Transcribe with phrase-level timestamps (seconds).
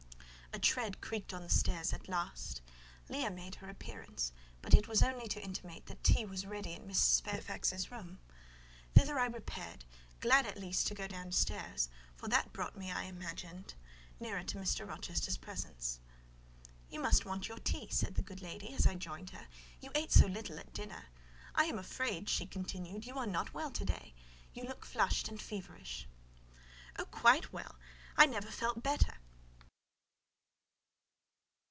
[0.53, 2.61] A tread creaked on the stairs at last.
[3.07, 6.85] Leah made her appearance; but it was only to intimate that tea was ready in
[6.85, 7.21] Mrs.
[7.21, 8.19] Fairfax's room.
[8.93, 9.85] Thither I repaired,
[10.19, 11.87] glad at least to go downstairs;
[12.17, 13.75] for that brought me, I imagined,
[14.19, 14.85] nearer to Mr.
[14.85, 16.01] Rochester's presence.
[16.89, 19.47] "You must want your tea," said the good lady, as I joined her;
[19.79, 21.05] "you ate so little at dinner.
[21.55, 24.13] I am afraid," she continued, "you are not well to day:
[24.53, 26.09] you look flushed and feverish."
[26.99, 27.77] "Oh, quite well!
[28.17, 29.15] I never felt better."